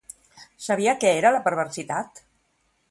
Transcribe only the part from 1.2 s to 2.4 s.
la perversitat?